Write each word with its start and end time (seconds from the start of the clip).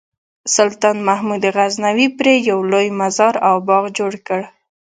سلطان 0.55 0.97
محمود 1.07 1.43
غزنوي 1.55 2.07
پرې 2.17 2.33
یو 2.49 2.59
لوی 2.71 2.87
مزار 3.01 3.35
او 3.47 3.55
باغ 3.67 3.83
جوړ 3.97 4.13
کړ. 4.27 4.41